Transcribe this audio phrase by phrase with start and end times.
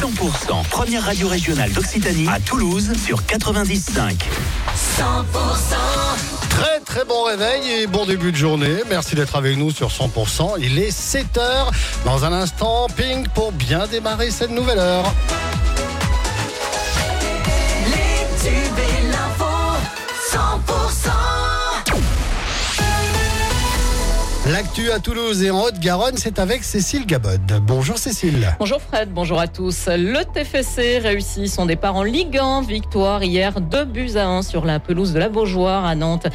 [0.00, 4.14] 100%, première radio régionale d'Occitanie à Toulouse sur 95.
[4.14, 5.02] 100%
[6.50, 8.76] Très très bon réveil et bon début de journée.
[8.88, 10.54] Merci d'être avec nous sur 100%.
[10.60, 11.72] Il est 7h.
[12.04, 15.12] Dans un instant, ping pour bien démarrer cette nouvelle heure.
[24.58, 27.40] L'actu à Toulouse et en Haute-Garonne, c'est avec Cécile Gabod.
[27.62, 28.56] Bonjour Cécile.
[28.58, 29.86] Bonjour Fred, bonjour à tous.
[29.86, 32.62] Le TFC réussit son départ en Ligue 1.
[32.62, 36.26] Victoire hier, 2 buts à 1 sur la pelouse de la Beaujoire à Nantes.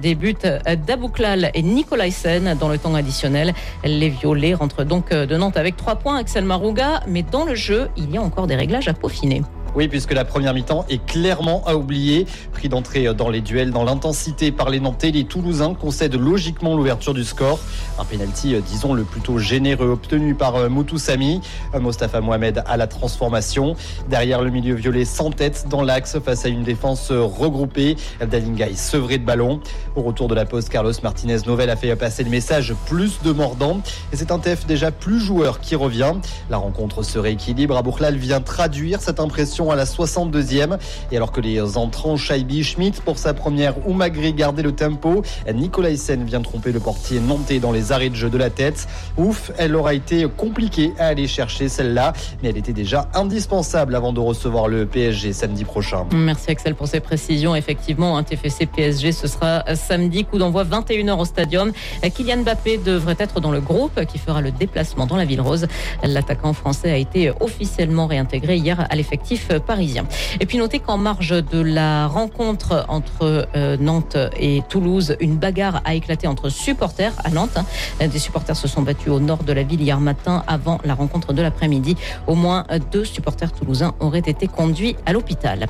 [0.00, 3.52] Des buts et Nicolaisen dans le temps additionnel.
[3.82, 7.02] Les Violets rentrent donc de Nantes avec 3 points, Axel Marouga.
[7.08, 9.42] Mais dans le jeu, il y a encore des réglages à peaufiner.
[9.74, 12.26] Oui, puisque la première mi-temps est clairement à oublier.
[12.52, 17.14] Pris d'entrée dans les duels, dans l'intensité par les Nantais, les Toulousains concèdent logiquement l'ouverture
[17.14, 17.58] du score.
[17.98, 21.40] Un pénalty, disons, le plutôt généreux obtenu par euh, Moutou Sami.
[21.80, 23.74] Mostafa Mohamed à la transformation.
[24.10, 27.96] Derrière le milieu violet sans tête dans l'axe face à une défense regroupée.
[28.20, 29.60] Dalinga est sevré de ballon.
[29.96, 33.32] Au retour de la pause, Carlos Martinez Novel a fait passer le message plus de
[33.32, 33.80] mordant.
[34.12, 36.12] Et c'est un TF déjà plus joueur qui revient.
[36.50, 37.76] La rencontre se rééquilibre.
[37.76, 40.78] Aboukhlal vient traduire cette impression à la 62e.
[41.10, 45.22] Et alors que les entrants Shaibi Schmidt pour sa première ou Magri gardaient le tempo,
[45.52, 48.88] Nicolas Hyssen vient tromper le portier nantais dans les arrêts de jeu de la tête.
[49.16, 54.12] Ouf, elle aura été compliquée à aller chercher celle-là, mais elle était déjà indispensable avant
[54.12, 56.06] de recevoir le PSG samedi prochain.
[56.12, 57.54] Merci Axel pour ces précisions.
[57.54, 61.72] Effectivement, un TFC PSG, ce sera samedi, coup d'envoi 21h au stadium.
[62.14, 65.66] Kylian Mbappé devrait être dans le groupe qui fera le déplacement dans la ville rose.
[66.02, 69.48] L'attaquant français a été officiellement réintégré hier à l'effectif
[70.40, 75.80] Et puis notez qu'en marge de la rencontre entre euh, Nantes et Toulouse, une bagarre
[75.84, 77.56] a éclaté entre supporters à Nantes.
[77.56, 78.08] Hein.
[78.08, 81.32] Des supporters se sont battus au nord de la ville hier matin avant la rencontre
[81.32, 81.96] de l'après-midi.
[82.26, 85.66] Au moins deux supporters toulousains auraient été conduits à l'hôpital.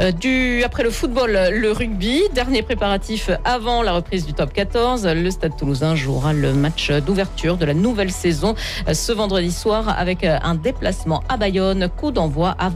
[0.00, 5.06] Euh, après le football, le rugby, dernier préparatif avant la reprise du top 14.
[5.06, 8.54] Le Stade toulousain jouera le match d'ouverture de la nouvelle saison
[8.86, 12.68] euh, ce vendredi soir avec un déplacement à Bayonne, coup d'envoi à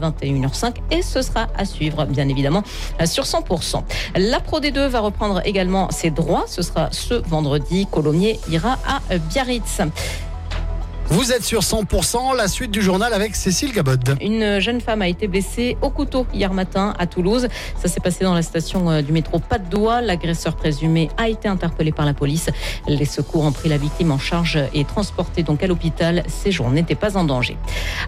[0.47, 2.63] 21h05 et ce sera à suivre bien évidemment
[3.05, 3.83] sur 100%.
[4.15, 7.87] La Pro D2 va reprendre également ses droits, ce sera ce vendredi.
[7.91, 9.81] Colomiers ira à Biarritz.
[11.13, 14.17] Vous êtes sur 100%, la suite du journal avec Cécile Gabod.
[14.19, 17.49] Une jeune femme a été blessée au couteau hier matin à Toulouse.
[17.79, 20.01] Ça s'est passé dans la station euh, du métro Pas de Doigt.
[20.01, 22.49] L'agresseur présumé a été interpellé par la police.
[22.87, 26.23] Les secours ont pris la victime en charge et transporté donc à l'hôpital.
[26.27, 27.57] Ses jours n'étaient pas en danger.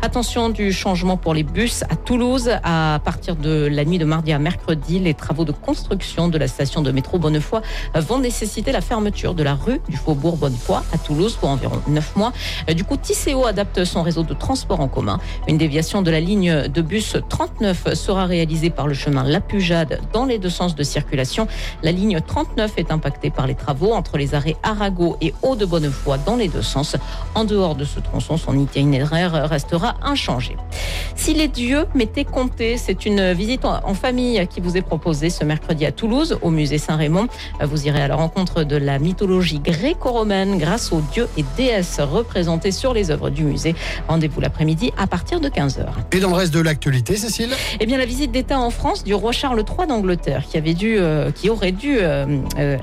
[0.01, 2.49] Attention du changement pour les bus à Toulouse.
[2.63, 6.47] À partir de la nuit de mardi à mercredi, les travaux de construction de la
[6.47, 7.61] station de métro Bonnefoy
[7.94, 12.15] vont nécessiter la fermeture de la rue du Faubourg Bonnefoy à Toulouse pour environ 9
[12.15, 12.33] mois.
[12.73, 15.19] Du coup, Tisséo adapte son réseau de transport en commun.
[15.47, 20.01] Une déviation de la ligne de bus 39 sera réalisée par le chemin La Pujade
[20.13, 21.47] dans les deux sens de circulation.
[21.83, 25.66] La ligne 39 est impactée par les travaux entre les arrêts Arago et Haut de
[25.66, 26.95] Bonnefoy dans les deux sens.
[27.33, 30.56] En dehors de ce tronçon, son itinéraire restera inchangé.
[31.16, 35.44] Si les dieux m'étaient comptés, c'est une visite en famille qui vous est proposée ce
[35.44, 37.27] mercredi à Toulouse, au musée Saint-Raymond.
[37.62, 42.72] Vous irez à la rencontre de la mythologie gréco-romaine grâce aux dieux et déesses représentés
[42.75, 43.75] sur les œuvres du musée.
[44.08, 45.86] Rendez-vous l'après-midi à partir de 15h.
[46.12, 47.50] Et dans le reste de l'actualité, Cécile
[47.80, 50.97] Eh bien, la visite d'État en France du roi Charles III d'Angleterre, qui avait dû,
[50.97, 52.25] euh, qui aurait dû euh,
[52.58, 52.78] euh,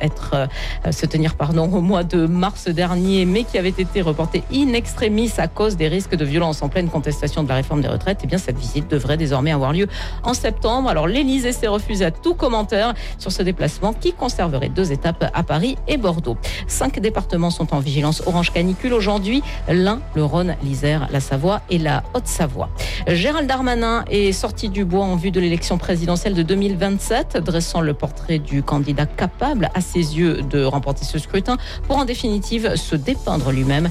[0.90, 5.30] se tenir pardon au mois de mars dernier, mais qui avait été reportée in extremis
[5.38, 8.20] à cause des risques de violence en pleine contestation de la réforme des retraites.
[8.24, 9.88] Eh bien, cette visite devrait désormais avoir lieu
[10.22, 10.88] en septembre.
[10.88, 15.42] Alors, l'Élysée s'est refusé à tout commentaire sur ce déplacement qui conserverait deux étapes à
[15.42, 16.36] Paris et Bordeaux.
[16.66, 19.42] Cinq départements sont en vigilance orange canicule aujourd'hui
[19.82, 22.68] l'Ain, le Rhône, l'Isère, la Savoie et la Haute-Savoie.
[23.08, 27.94] Gérald Darmanin est sorti du bois en vue de l'élection présidentielle de 2027, dressant le
[27.94, 31.56] portrait du candidat capable à ses yeux de remporter ce scrutin
[31.88, 33.88] pour en définitive se dépeindre lui-même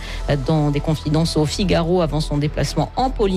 [0.47, 3.31] dans des confidences au Figaro avant son déplacement en Polynésie.